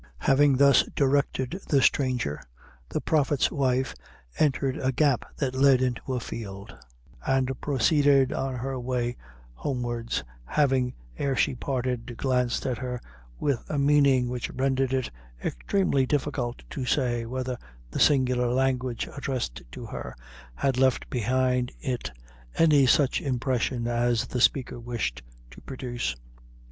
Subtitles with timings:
[0.25, 2.41] Having thus directed the stranger,
[2.89, 3.93] the prophet's wife
[4.39, 6.75] entered a gap that led into a field,
[7.23, 9.15] and proceeded on her way
[9.53, 12.99] homewards, having, ere she parted, glanced at her
[13.39, 15.11] with a meaning which rendered it
[15.45, 17.55] extremely difficult to say whether
[17.91, 20.15] the singular language addressed to her
[20.55, 22.09] had left behind it
[22.55, 25.21] any such impression as the speaker wished
[25.51, 26.15] to produce.